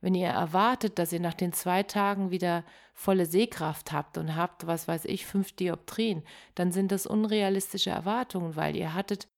wenn 0.00 0.14
ihr 0.14 0.28
erwartet, 0.28 0.98
dass 0.98 1.12
ihr 1.12 1.20
nach 1.20 1.32
den 1.32 1.54
zwei 1.54 1.82
Tagen 1.82 2.30
wieder 2.30 2.64
volle 2.92 3.24
Sehkraft 3.24 3.92
habt 3.92 4.18
und 4.18 4.36
habt, 4.36 4.66
was 4.66 4.86
weiß 4.86 5.06
ich, 5.06 5.24
fünf 5.24 5.52
Dioptrien, 5.52 6.22
dann 6.54 6.72
sind 6.72 6.92
das 6.92 7.06
unrealistische 7.06 7.90
Erwartungen, 7.90 8.54
weil 8.54 8.76
ihr 8.76 8.92
hattet 8.92 9.28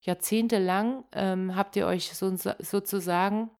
jahrzehntelang, 0.00 1.04
ähm, 1.12 1.56
habt 1.56 1.76
ihr 1.76 1.86
euch 1.86 2.14
so, 2.14 2.34
sozusagen 2.36 3.50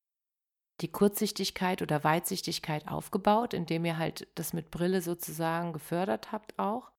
die 0.80 0.90
Kurzsichtigkeit 0.90 1.82
oder 1.82 2.02
Weitsichtigkeit 2.04 2.88
aufgebaut, 2.88 3.54
indem 3.54 3.84
ihr 3.84 3.98
halt 3.98 4.28
das 4.34 4.52
mit 4.52 4.70
Brille 4.70 5.02
sozusagen 5.02 5.72
gefördert 5.72 6.32
habt 6.32 6.58
auch. 6.58 6.90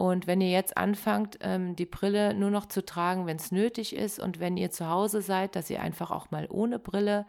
Und 0.00 0.28
wenn 0.28 0.40
ihr 0.40 0.50
jetzt 0.50 0.76
anfangt, 0.76 1.38
ähm, 1.40 1.74
die 1.74 1.86
Brille 1.86 2.32
nur 2.32 2.50
noch 2.50 2.66
zu 2.66 2.84
tragen, 2.84 3.26
wenn 3.26 3.36
es 3.36 3.50
nötig 3.50 3.96
ist 3.96 4.20
und 4.20 4.38
wenn 4.38 4.56
ihr 4.56 4.70
zu 4.70 4.86
Hause 4.88 5.22
seid, 5.22 5.56
dass 5.56 5.70
ihr 5.70 5.82
einfach 5.82 6.12
auch 6.12 6.30
mal 6.30 6.46
ohne 6.48 6.78
Brille 6.78 7.26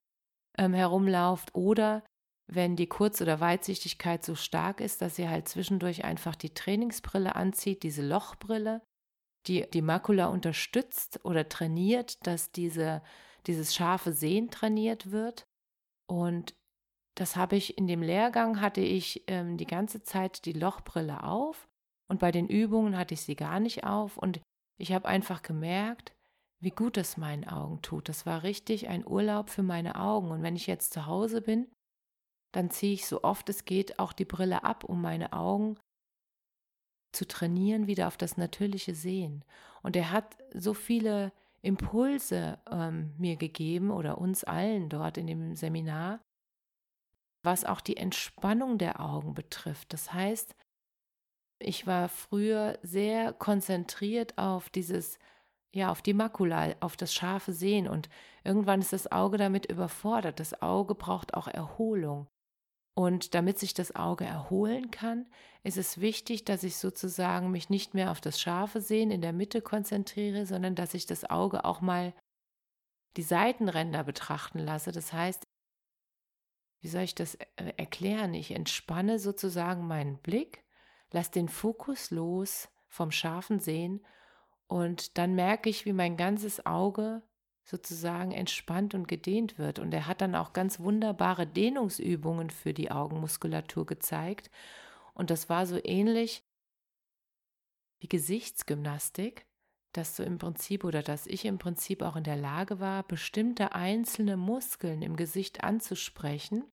ähm, 0.57 0.73
herumlauft 0.73 1.55
oder 1.55 2.03
wenn 2.51 2.75
die 2.75 2.87
Kurz- 2.87 3.21
oder 3.21 3.39
Weitsichtigkeit 3.39 4.23
so 4.23 4.35
stark 4.35 4.81
ist, 4.81 5.01
dass 5.01 5.17
ihr 5.17 5.29
halt 5.29 5.47
zwischendurch 5.47 6.03
einfach 6.03 6.35
die 6.35 6.53
Trainingsbrille 6.53 7.35
anzieht, 7.35 7.81
diese 7.81 8.05
Lochbrille, 8.05 8.81
die 9.47 9.67
die 9.71 9.81
Makula 9.81 10.27
unterstützt 10.27 11.23
oder 11.23 11.49
trainiert, 11.49 12.25
dass 12.25 12.51
diese 12.51 13.01
dieses 13.47 13.75
scharfe 13.75 14.13
Sehen 14.13 14.49
trainiert 14.49 15.11
wird. 15.11 15.47
Und 16.07 16.53
das 17.15 17.35
habe 17.35 17.55
ich 17.55 17.77
in 17.77 17.87
dem 17.87 18.01
Lehrgang 18.01 18.61
hatte 18.61 18.81
ich 18.81 19.23
ähm, 19.27 19.57
die 19.57 19.67
ganze 19.67 20.01
Zeit 20.03 20.45
die 20.45 20.53
Lochbrille 20.53 21.23
auf 21.23 21.67
und 22.07 22.19
bei 22.19 22.31
den 22.31 22.47
Übungen 22.47 22.97
hatte 22.97 23.13
ich 23.13 23.21
sie 23.21 23.35
gar 23.35 23.59
nicht 23.59 23.83
auf 23.83 24.17
und 24.17 24.39
ich 24.77 24.93
habe 24.93 25.07
einfach 25.07 25.41
gemerkt, 25.41 26.13
wie 26.61 26.71
gut 26.71 26.95
das 26.95 27.17
meinen 27.17 27.47
Augen 27.47 27.81
tut. 27.81 28.07
Das 28.07 28.25
war 28.25 28.43
richtig 28.43 28.87
ein 28.87 29.05
Urlaub 29.05 29.49
für 29.49 29.63
meine 29.63 29.99
Augen 29.99 30.31
und 30.31 30.43
wenn 30.43 30.55
ich 30.55 30.67
jetzt 30.67 30.93
zu 30.93 31.05
Hause 31.05 31.41
bin, 31.41 31.67
dann 32.53 32.69
ziehe 32.69 32.93
ich 32.93 33.05
so 33.05 33.23
oft 33.23 33.49
es 33.49 33.65
geht 33.65 33.99
auch 33.99 34.13
die 34.13 34.25
Brille 34.25 34.63
ab, 34.63 34.83
um 34.85 35.01
meine 35.01 35.33
Augen 35.33 35.77
zu 37.11 37.27
trainieren 37.27 37.87
wieder 37.87 38.07
auf 38.07 38.17
das 38.17 38.37
natürliche 38.37 38.95
Sehen. 38.95 39.43
Und 39.81 39.95
er 39.95 40.11
hat 40.11 40.37
so 40.53 40.73
viele 40.73 41.31
Impulse 41.61 42.59
ähm, 42.69 43.13
mir 43.17 43.35
gegeben 43.35 43.91
oder 43.91 44.17
uns 44.17 44.43
allen 44.43 44.89
dort 44.89 45.17
in 45.17 45.27
dem 45.27 45.55
Seminar, 45.55 46.21
was 47.43 47.65
auch 47.65 47.81
die 47.81 47.97
Entspannung 47.97 48.77
der 48.77 48.99
Augen 48.99 49.33
betrifft. 49.33 49.93
Das 49.93 50.13
heißt, 50.13 50.55
ich 51.59 51.85
war 51.87 52.09
früher 52.09 52.79
sehr 52.81 53.33
konzentriert 53.33 54.37
auf 54.37 54.69
dieses, 54.69 55.19
ja, 55.73 55.91
auf 55.91 56.01
die 56.01 56.13
Makula, 56.13 56.75
auf 56.79 56.95
das 56.95 57.13
scharfe 57.13 57.53
Sehen 57.53 57.87
und 57.87 58.09
irgendwann 58.43 58.79
ist 58.79 58.93
das 58.93 59.11
Auge 59.11 59.37
damit 59.37 59.65
überfordert. 59.65 60.39
Das 60.39 60.61
Auge 60.61 60.95
braucht 60.95 61.33
auch 61.33 61.47
Erholung. 61.47 62.27
Und 62.95 63.33
damit 63.33 63.59
sich 63.59 63.73
das 63.73 63.95
Auge 63.95 64.25
erholen 64.25 64.91
kann, 64.91 65.25
ist 65.63 65.77
es 65.77 66.01
wichtig, 66.01 66.45
dass 66.45 66.63
ich 66.63 66.77
sozusagen 66.77 67.51
mich 67.51 67.69
nicht 67.69 67.93
mehr 67.93 68.11
auf 68.11 68.21
das 68.21 68.39
scharfe 68.39 68.81
Sehen 68.81 69.11
in 69.11 69.21
der 69.21 69.33
Mitte 69.33 69.61
konzentriere, 69.61 70.45
sondern 70.45 70.75
dass 70.75 70.93
ich 70.93 71.05
das 71.05 71.29
Auge 71.29 71.65
auch 71.65 71.81
mal 71.81 72.13
die 73.17 73.23
Seitenränder 73.23 74.03
betrachten 74.03 74.59
lasse. 74.59 74.91
Das 74.91 75.13
heißt, 75.13 75.43
wie 76.81 76.87
soll 76.87 77.01
ich 77.01 77.15
das 77.15 77.35
äh, 77.35 77.73
erklären? 77.77 78.33
Ich 78.33 78.51
entspanne 78.51 79.19
sozusagen 79.19 79.87
meinen 79.87 80.17
Blick, 80.19 80.63
lasse 81.11 81.31
den 81.31 81.49
Fokus 81.49 82.11
los 82.11 82.69
vom 82.87 83.11
scharfen 83.11 83.59
Sehen 83.59 84.05
und 84.67 85.17
dann 85.17 85.35
merke 85.35 85.69
ich, 85.69 85.85
wie 85.85 85.93
mein 85.93 86.15
ganzes 86.15 86.65
Auge 86.65 87.23
sozusagen 87.69 88.31
entspannt 88.31 88.95
und 88.95 89.07
gedehnt 89.07 89.59
wird. 89.59 89.77
Und 89.77 89.93
er 89.93 90.07
hat 90.07 90.21
dann 90.21 90.33
auch 90.33 90.53
ganz 90.53 90.79
wunderbare 90.79 91.45
Dehnungsübungen 91.45 92.49
für 92.49 92.73
die 92.73 92.89
Augenmuskulatur 92.89 93.85
gezeigt. 93.85 94.49
Und 95.13 95.29
das 95.29 95.49
war 95.49 95.67
so 95.67 95.79
ähnlich 95.83 96.43
wie 97.99 98.07
Gesichtsgymnastik, 98.07 99.45
dass 99.93 100.15
du 100.15 100.23
im 100.23 100.39
Prinzip 100.39 100.83
oder 100.83 101.03
dass 101.03 101.27
ich 101.27 101.45
im 101.45 101.59
Prinzip 101.59 102.01
auch 102.01 102.15
in 102.15 102.23
der 102.23 102.37
Lage 102.37 102.79
war, 102.79 103.03
bestimmte 103.03 103.73
einzelne 103.73 104.35
Muskeln 104.35 105.03
im 105.03 105.15
Gesicht 105.15 105.63
anzusprechen 105.63 106.63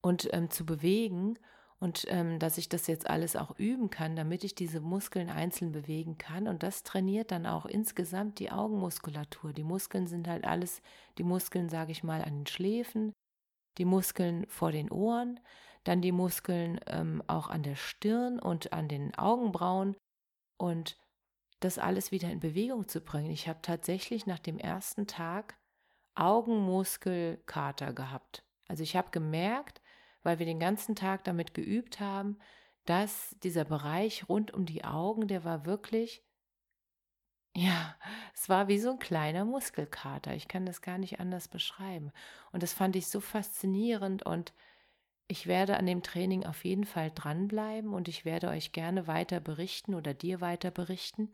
und 0.00 0.32
ähm, 0.32 0.50
zu 0.50 0.64
bewegen 0.64 1.38
und 1.80 2.04
ähm, 2.08 2.38
dass 2.38 2.58
ich 2.58 2.68
das 2.68 2.86
jetzt 2.86 3.08
alles 3.08 3.36
auch 3.36 3.58
üben 3.58 3.88
kann, 3.88 4.14
damit 4.14 4.44
ich 4.44 4.54
diese 4.54 4.80
Muskeln 4.80 5.30
einzeln 5.30 5.72
bewegen 5.72 6.18
kann. 6.18 6.46
Und 6.46 6.62
das 6.62 6.82
trainiert 6.82 7.30
dann 7.30 7.46
auch 7.46 7.64
insgesamt 7.64 8.38
die 8.38 8.52
Augenmuskulatur. 8.52 9.54
Die 9.54 9.64
Muskeln 9.64 10.06
sind 10.06 10.28
halt 10.28 10.44
alles, 10.44 10.82
die 11.16 11.22
Muskeln, 11.22 11.70
sage 11.70 11.92
ich 11.92 12.04
mal, 12.04 12.22
an 12.22 12.40
den 12.40 12.46
Schläfen, 12.46 13.14
die 13.78 13.86
Muskeln 13.86 14.46
vor 14.48 14.72
den 14.72 14.90
Ohren, 14.90 15.40
dann 15.84 16.02
die 16.02 16.12
Muskeln 16.12 16.78
ähm, 16.86 17.22
auch 17.26 17.48
an 17.48 17.62
der 17.62 17.76
Stirn 17.76 18.38
und 18.38 18.74
an 18.74 18.86
den 18.86 19.14
Augenbrauen 19.14 19.96
und 20.58 20.98
das 21.60 21.78
alles 21.78 22.12
wieder 22.12 22.30
in 22.30 22.40
Bewegung 22.40 22.88
zu 22.88 23.00
bringen. 23.00 23.30
Ich 23.30 23.48
habe 23.48 23.60
tatsächlich 23.62 24.26
nach 24.26 24.38
dem 24.38 24.58
ersten 24.58 25.06
Tag 25.06 25.56
Augenmuskelkater 26.14 27.94
gehabt. 27.94 28.44
Also 28.68 28.82
ich 28.82 28.96
habe 28.96 29.10
gemerkt, 29.10 29.79
weil 30.22 30.38
wir 30.38 30.46
den 30.46 30.60
ganzen 30.60 30.94
Tag 30.94 31.24
damit 31.24 31.54
geübt 31.54 32.00
haben, 32.00 32.38
dass 32.84 33.36
dieser 33.42 33.64
Bereich 33.64 34.28
rund 34.28 34.52
um 34.52 34.66
die 34.66 34.84
Augen, 34.84 35.28
der 35.28 35.44
war 35.44 35.66
wirklich, 35.66 36.24
ja, 37.54 37.96
es 38.34 38.48
war 38.48 38.68
wie 38.68 38.78
so 38.78 38.92
ein 38.92 38.98
kleiner 38.98 39.44
Muskelkater. 39.44 40.34
Ich 40.34 40.48
kann 40.48 40.66
das 40.66 40.82
gar 40.82 40.98
nicht 40.98 41.20
anders 41.20 41.48
beschreiben. 41.48 42.12
Und 42.52 42.62
das 42.62 42.72
fand 42.72 42.96
ich 42.96 43.08
so 43.08 43.20
faszinierend 43.20 44.24
und 44.24 44.52
ich 45.28 45.46
werde 45.46 45.76
an 45.76 45.86
dem 45.86 46.02
Training 46.02 46.44
auf 46.44 46.64
jeden 46.64 46.84
Fall 46.84 47.12
dranbleiben 47.14 47.94
und 47.94 48.08
ich 48.08 48.24
werde 48.24 48.48
euch 48.48 48.72
gerne 48.72 49.06
weiter 49.06 49.38
berichten 49.40 49.94
oder 49.94 50.12
dir 50.12 50.40
weiter 50.40 50.72
berichten, 50.72 51.32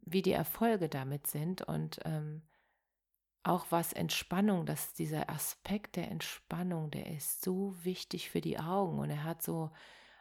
wie 0.00 0.22
die 0.22 0.32
Erfolge 0.32 0.88
damit 0.88 1.26
sind 1.26 1.60
und 1.62 2.00
ähm, 2.04 2.42
auch 3.44 3.66
was 3.70 3.92
Entspannung, 3.92 4.64
dass 4.64 4.94
dieser 4.94 5.28
Aspekt 5.28 5.96
der 5.96 6.10
Entspannung, 6.10 6.90
der 6.90 7.06
ist 7.12 7.42
so 7.42 7.74
wichtig 7.84 8.30
für 8.30 8.40
die 8.40 8.58
Augen. 8.58 8.98
Und 8.98 9.10
er 9.10 9.22
hat 9.22 9.42
so 9.42 9.70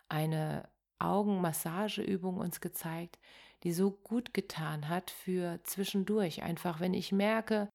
eine 0.09 0.69
Augenmassageübung 0.99 2.37
uns 2.37 2.59
gezeigt, 2.59 3.17
die 3.63 3.71
so 3.71 3.91
gut 3.91 4.33
getan 4.33 4.89
hat 4.89 5.09
für 5.09 5.61
zwischendurch. 5.63 6.43
Einfach, 6.43 6.81
wenn 6.81 6.93
ich 6.93 7.13
merke, 7.13 7.69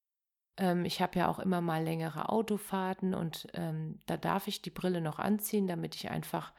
ähm, 0.58 0.84
ich 0.84 1.00
habe 1.00 1.18
ja 1.18 1.28
auch 1.28 1.38
immer 1.38 1.62
mal 1.62 1.82
längere 1.82 2.28
Autofahrten 2.28 3.14
und 3.14 3.48
ähm, 3.54 4.00
da 4.04 4.18
darf 4.18 4.48
ich 4.48 4.60
die 4.60 4.70
Brille 4.70 5.00
noch 5.00 5.18
anziehen, 5.18 5.66
damit 5.66 5.94
ich 5.94 6.10
einfach, 6.10 6.52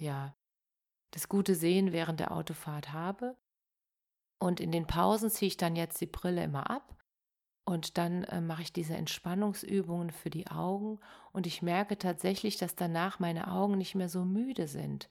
ja, 0.00 0.36
das 1.10 1.28
gute 1.28 1.56
Sehen 1.56 1.92
während 1.92 2.20
der 2.20 2.30
Autofahrt 2.30 2.92
habe. 2.92 3.36
Und 4.38 4.60
in 4.60 4.70
den 4.70 4.86
Pausen 4.86 5.28
ziehe 5.28 5.48
ich 5.48 5.56
dann 5.56 5.76
jetzt 5.76 6.00
die 6.00 6.06
Brille 6.06 6.42
immer 6.44 6.70
ab 6.70 7.01
und 7.64 7.96
dann 7.98 8.24
äh, 8.24 8.40
mache 8.40 8.62
ich 8.62 8.72
diese 8.72 8.96
Entspannungsübungen 8.96 10.10
für 10.10 10.30
die 10.30 10.48
Augen 10.48 10.98
und 11.32 11.46
ich 11.46 11.62
merke 11.62 11.96
tatsächlich, 11.96 12.56
dass 12.56 12.74
danach 12.74 13.18
meine 13.20 13.50
Augen 13.52 13.78
nicht 13.78 13.94
mehr 13.94 14.08
so 14.08 14.24
müde 14.24 14.66
sind. 14.66 15.08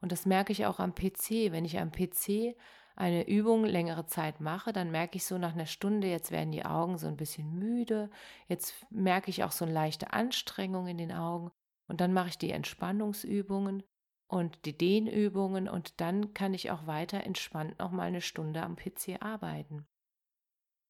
Und 0.00 0.12
das 0.12 0.26
merke 0.26 0.52
ich 0.52 0.66
auch 0.66 0.78
am 0.78 0.94
PC. 0.94 1.50
Wenn 1.50 1.64
ich 1.64 1.78
am 1.78 1.90
PC 1.90 2.56
eine 2.94 3.28
Übung 3.28 3.64
längere 3.64 4.06
Zeit 4.06 4.40
mache, 4.40 4.72
dann 4.72 4.90
merke 4.90 5.16
ich 5.16 5.24
so 5.24 5.38
nach 5.38 5.54
einer 5.54 5.66
Stunde, 5.66 6.08
jetzt 6.08 6.30
werden 6.30 6.52
die 6.52 6.64
Augen 6.64 6.98
so 6.98 7.06
ein 7.06 7.16
bisschen 7.16 7.58
müde, 7.58 8.10
jetzt 8.48 8.74
merke 8.90 9.30
ich 9.30 9.44
auch 9.44 9.52
so 9.52 9.64
eine 9.64 9.74
leichte 9.74 10.12
Anstrengung 10.12 10.86
in 10.86 10.98
den 10.98 11.12
Augen 11.12 11.50
und 11.88 12.00
dann 12.00 12.12
mache 12.12 12.28
ich 12.28 12.38
die 12.38 12.50
Entspannungsübungen 12.50 13.82
und 14.28 14.64
die 14.64 14.76
Dehnübungen 14.76 15.68
und 15.68 16.00
dann 16.00 16.34
kann 16.34 16.54
ich 16.54 16.70
auch 16.70 16.86
weiter 16.86 17.24
entspannt 17.24 17.78
noch 17.78 17.90
mal 17.90 18.08
eine 18.08 18.20
Stunde 18.20 18.62
am 18.62 18.76
PC 18.76 19.20
arbeiten. 19.20 19.86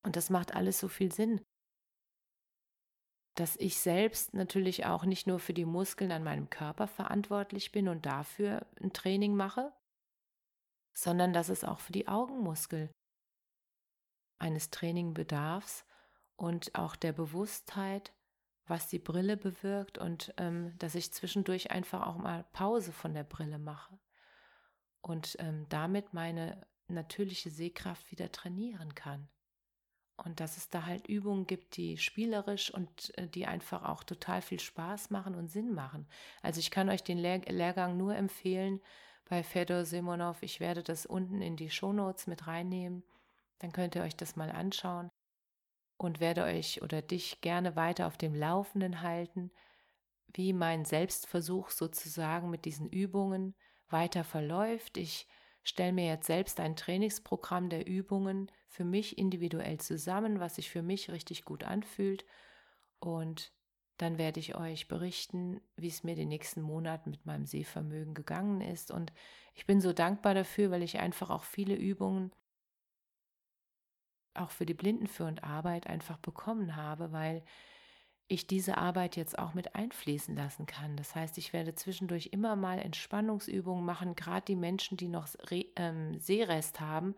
Und 0.08 0.16
das 0.16 0.30
macht 0.30 0.54
alles 0.54 0.78
so 0.78 0.88
viel 0.88 1.12
Sinn, 1.12 1.38
dass 3.34 3.56
ich 3.56 3.78
selbst 3.78 4.32
natürlich 4.32 4.86
auch 4.86 5.04
nicht 5.04 5.26
nur 5.26 5.38
für 5.38 5.52
die 5.52 5.66
Muskeln 5.66 6.12
an 6.12 6.24
meinem 6.24 6.48
Körper 6.48 6.86
verantwortlich 6.86 7.72
bin 7.72 7.88
und 7.88 8.06
dafür 8.06 8.66
ein 8.80 8.94
Training 8.94 9.36
mache, 9.36 9.70
sondern 10.94 11.34
dass 11.34 11.50
es 11.50 11.62
auch 11.62 11.78
für 11.80 11.92
die 11.92 12.08
Augenmuskel 12.08 12.90
eines 14.38 14.70
Trainingbedarfs 14.70 15.84
und 16.36 16.74
auch 16.74 16.96
der 16.96 17.12
Bewusstheit, 17.12 18.14
was 18.64 18.88
die 18.88 18.98
Brille 18.98 19.36
bewirkt 19.36 19.98
und 19.98 20.32
ähm, 20.38 20.72
dass 20.78 20.94
ich 20.94 21.12
zwischendurch 21.12 21.70
einfach 21.70 22.06
auch 22.06 22.16
mal 22.16 22.44
Pause 22.54 22.92
von 22.92 23.12
der 23.12 23.24
Brille 23.24 23.58
mache 23.58 23.98
und 25.02 25.36
ähm, 25.38 25.66
damit 25.68 26.14
meine 26.14 26.66
natürliche 26.86 27.50
Sehkraft 27.50 28.10
wieder 28.10 28.32
trainieren 28.32 28.94
kann. 28.94 29.28
Und 30.24 30.40
dass 30.40 30.56
es 30.56 30.68
da 30.68 30.84
halt 30.84 31.06
Übungen 31.06 31.46
gibt, 31.46 31.76
die 31.76 31.96
spielerisch 31.96 32.74
und 32.74 33.16
äh, 33.16 33.28
die 33.28 33.46
einfach 33.46 33.84
auch 33.84 34.02
total 34.02 34.42
viel 34.42 34.60
Spaß 34.60 35.10
machen 35.10 35.34
und 35.34 35.48
Sinn 35.48 35.72
machen. 35.72 36.06
Also 36.42 36.58
ich 36.58 36.70
kann 36.70 36.88
euch 36.90 37.04
den 37.04 37.18
Lehr 37.18 37.38
Lehrgang 37.48 37.96
nur 37.96 38.16
empfehlen, 38.16 38.80
bei 39.28 39.42
Fedor 39.42 39.84
Simonov. 39.84 40.42
Ich 40.42 40.58
werde 40.58 40.82
das 40.82 41.06
unten 41.06 41.40
in 41.42 41.56
die 41.56 41.70
Shownotes 41.70 42.26
mit 42.26 42.46
reinnehmen. 42.46 43.04
Dann 43.58 43.72
könnt 43.72 43.94
ihr 43.94 44.02
euch 44.02 44.16
das 44.16 44.36
mal 44.36 44.50
anschauen 44.50 45.10
und 45.96 46.20
werde 46.20 46.44
euch 46.44 46.82
oder 46.82 47.02
dich 47.02 47.40
gerne 47.40 47.76
weiter 47.76 48.06
auf 48.06 48.16
dem 48.16 48.34
Laufenden 48.34 49.02
halten, 49.02 49.50
wie 50.32 50.52
mein 50.52 50.84
Selbstversuch 50.84 51.70
sozusagen 51.70 52.50
mit 52.50 52.64
diesen 52.64 52.88
Übungen 52.88 53.54
weiter 53.88 54.24
verläuft. 54.24 54.96
Ich 54.96 55.26
stelle 55.68 55.92
mir 55.92 56.06
jetzt 56.06 56.26
selbst 56.26 56.60
ein 56.60 56.76
Trainingsprogramm 56.76 57.68
der 57.68 57.86
Übungen 57.86 58.50
für 58.68 58.84
mich 58.84 59.18
individuell 59.18 59.78
zusammen, 59.78 60.40
was 60.40 60.56
sich 60.56 60.70
für 60.70 60.82
mich 60.82 61.10
richtig 61.10 61.44
gut 61.44 61.64
anfühlt 61.64 62.24
und 63.00 63.52
dann 63.98 64.16
werde 64.16 64.38
ich 64.38 64.54
euch 64.54 64.86
berichten, 64.86 65.60
wie 65.76 65.88
es 65.88 66.04
mir 66.04 66.14
den 66.14 66.28
nächsten 66.28 66.62
Monaten 66.62 67.10
mit 67.10 67.26
meinem 67.26 67.46
Sehvermögen 67.46 68.14
gegangen 68.14 68.60
ist. 68.60 68.92
Und 68.92 69.12
ich 69.54 69.66
bin 69.66 69.80
so 69.80 69.92
dankbar 69.92 70.34
dafür, 70.34 70.70
weil 70.70 70.84
ich 70.84 71.00
einfach 71.00 71.30
auch 71.30 71.42
viele 71.42 71.74
Übungen 71.74 72.32
auch 74.34 74.50
für 74.50 74.66
die 74.66 74.74
Blindenführend 74.74 75.42
Arbeit 75.42 75.88
einfach 75.88 76.16
bekommen 76.18 76.76
habe, 76.76 77.10
weil 77.10 77.42
ich 78.28 78.46
diese 78.46 78.76
Arbeit 78.76 79.16
jetzt 79.16 79.38
auch 79.38 79.54
mit 79.54 79.74
einfließen 79.74 80.36
lassen 80.36 80.66
kann. 80.66 80.96
Das 80.96 81.14
heißt, 81.14 81.38
ich 81.38 81.54
werde 81.54 81.74
zwischendurch 81.74 82.28
immer 82.32 82.56
mal 82.56 82.78
Entspannungsübungen 82.78 83.84
machen, 83.84 84.14
gerade 84.14 84.44
die 84.44 84.56
Menschen, 84.56 84.98
die 84.98 85.08
noch 85.08 85.28
ähm, 85.76 86.20
Sehrest 86.20 86.80
haben, 86.80 87.14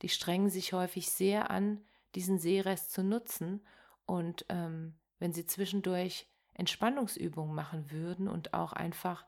die 0.00 0.08
strengen 0.08 0.48
sich 0.48 0.72
häufig 0.72 1.10
sehr 1.10 1.50
an, 1.50 1.84
diesen 2.14 2.38
Sehrest 2.38 2.92
zu 2.92 3.04
nutzen 3.04 3.60
und 4.06 4.46
ähm, 4.48 4.98
wenn 5.18 5.34
sie 5.34 5.44
zwischendurch 5.44 6.26
Entspannungsübungen 6.54 7.54
machen 7.54 7.90
würden 7.90 8.26
und 8.26 8.54
auch 8.54 8.72
einfach, 8.72 9.26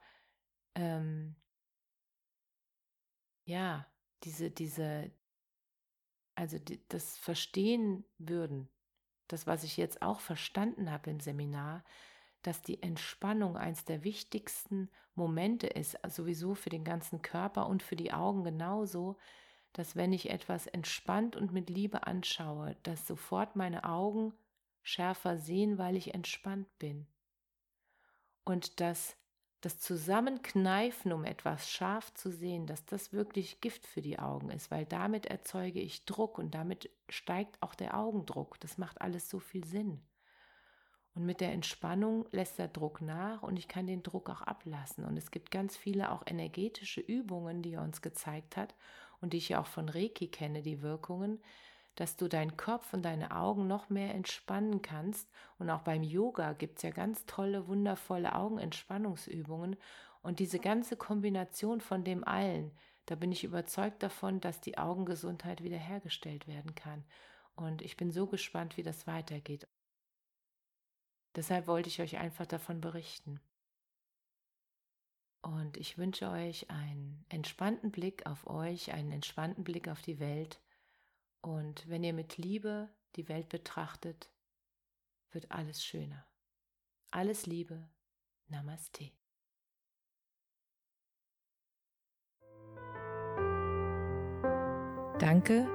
ähm, 0.74 1.36
ja, 3.44 3.86
diese, 4.24 4.50
diese, 4.50 5.10
also 6.34 6.58
die, 6.58 6.82
das 6.88 7.18
verstehen 7.18 8.04
würden, 8.18 8.68
das, 9.32 9.46
was 9.46 9.64
ich 9.64 9.76
jetzt 9.76 10.02
auch 10.02 10.20
verstanden 10.20 10.90
habe 10.90 11.10
im 11.10 11.20
Seminar, 11.20 11.82
dass 12.42 12.60
die 12.60 12.82
Entspannung 12.82 13.56
eines 13.56 13.84
der 13.84 14.04
wichtigsten 14.04 14.90
Momente 15.14 15.66
ist, 15.66 15.98
sowieso 16.08 16.54
für 16.54 16.70
den 16.70 16.84
ganzen 16.84 17.22
Körper 17.22 17.66
und 17.66 17.82
für 17.82 17.96
die 17.96 18.12
Augen 18.12 18.44
genauso, 18.44 19.16
dass 19.72 19.96
wenn 19.96 20.12
ich 20.12 20.28
etwas 20.28 20.66
entspannt 20.66 21.34
und 21.34 21.52
mit 21.52 21.70
Liebe 21.70 22.06
anschaue, 22.06 22.76
dass 22.82 23.06
sofort 23.06 23.56
meine 23.56 23.84
Augen 23.84 24.34
schärfer 24.82 25.38
sehen, 25.38 25.78
weil 25.78 25.96
ich 25.96 26.12
entspannt 26.12 26.68
bin. 26.78 27.06
Und 28.44 28.80
dass 28.80 29.16
das 29.62 29.78
Zusammenkneifen, 29.78 31.12
um 31.12 31.24
etwas 31.24 31.70
scharf 31.70 32.12
zu 32.14 32.30
sehen, 32.30 32.66
dass 32.66 32.84
das 32.84 33.12
wirklich 33.12 33.60
Gift 33.60 33.86
für 33.86 34.02
die 34.02 34.18
Augen 34.18 34.50
ist, 34.50 34.70
weil 34.70 34.84
damit 34.84 35.26
erzeuge 35.26 35.80
ich 35.80 36.04
Druck 36.04 36.38
und 36.38 36.54
damit 36.54 36.90
steigt 37.08 37.62
auch 37.62 37.74
der 37.74 37.96
Augendruck. 37.96 38.58
Das 38.60 38.76
macht 38.76 39.00
alles 39.00 39.30
so 39.30 39.38
viel 39.38 39.64
Sinn. 39.64 40.02
Und 41.14 41.26
mit 41.26 41.40
der 41.40 41.52
Entspannung 41.52 42.26
lässt 42.32 42.58
der 42.58 42.68
Druck 42.68 43.02
nach 43.02 43.42
und 43.42 43.58
ich 43.58 43.68
kann 43.68 43.86
den 43.86 44.02
Druck 44.02 44.30
auch 44.30 44.42
ablassen. 44.42 45.04
Und 45.04 45.16
es 45.16 45.30
gibt 45.30 45.50
ganz 45.50 45.76
viele 45.76 46.10
auch 46.10 46.22
energetische 46.26 47.00
Übungen, 47.00 47.62
die 47.62 47.74
er 47.74 47.82
uns 47.82 48.02
gezeigt 48.02 48.56
hat 48.56 48.74
und 49.20 49.32
die 49.32 49.36
ich 49.36 49.50
ja 49.50 49.60
auch 49.60 49.66
von 49.66 49.88
Reiki 49.88 50.28
kenne, 50.28 50.62
die 50.62 50.82
Wirkungen, 50.82 51.40
dass 51.96 52.16
du 52.16 52.28
deinen 52.28 52.56
Kopf 52.56 52.92
und 52.94 53.02
deine 53.02 53.36
Augen 53.36 53.66
noch 53.66 53.90
mehr 53.90 54.14
entspannen 54.14 54.82
kannst. 54.82 55.28
Und 55.58 55.70
auch 55.70 55.82
beim 55.82 56.02
Yoga 56.02 56.54
gibt 56.54 56.78
es 56.78 56.82
ja 56.82 56.90
ganz 56.90 57.26
tolle, 57.26 57.68
wundervolle 57.68 58.34
Augenentspannungsübungen. 58.34 59.76
Und 60.22 60.38
diese 60.38 60.58
ganze 60.58 60.96
Kombination 60.96 61.80
von 61.80 62.04
dem 62.04 62.24
allen, 62.24 62.70
da 63.06 63.14
bin 63.14 63.32
ich 63.32 63.44
überzeugt 63.44 64.02
davon, 64.02 64.40
dass 64.40 64.60
die 64.60 64.78
Augengesundheit 64.78 65.62
wiederhergestellt 65.62 66.46
werden 66.46 66.74
kann. 66.74 67.04
Und 67.56 67.82
ich 67.82 67.96
bin 67.96 68.10
so 68.10 68.26
gespannt, 68.26 68.76
wie 68.76 68.82
das 68.82 69.06
weitergeht. 69.06 69.68
Deshalb 71.34 71.66
wollte 71.66 71.88
ich 71.88 72.00
euch 72.00 72.18
einfach 72.18 72.46
davon 72.46 72.80
berichten. 72.80 73.40
Und 75.42 75.76
ich 75.76 75.98
wünsche 75.98 76.30
euch 76.30 76.70
einen 76.70 77.24
entspannten 77.28 77.90
Blick 77.90 78.26
auf 78.26 78.46
euch, 78.46 78.92
einen 78.92 79.10
entspannten 79.10 79.64
Blick 79.64 79.88
auf 79.88 80.00
die 80.00 80.20
Welt 80.20 80.61
und 81.42 81.88
wenn 81.88 82.04
ihr 82.04 82.12
mit 82.12 82.36
Liebe 82.38 82.88
die 83.16 83.28
Welt 83.28 83.48
betrachtet, 83.48 84.30
wird 85.32 85.50
alles 85.50 85.84
schöner. 85.84 86.24
Alles 87.10 87.46
Liebe. 87.46 87.88
Namaste. 88.48 89.10
Danke, 95.18 95.68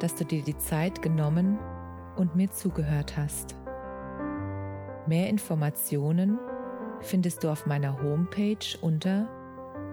dass 0.00 0.14
du 0.14 0.24
dir 0.24 0.42
die 0.42 0.58
Zeit 0.58 1.00
genommen 1.02 1.58
und 2.16 2.36
mir 2.36 2.50
zugehört 2.50 3.16
hast. 3.16 3.54
Mehr 5.06 5.28
Informationen 5.28 6.38
findest 7.00 7.44
du 7.44 7.50
auf 7.50 7.66
meiner 7.66 8.02
Homepage 8.02 8.78
unter 8.80 9.28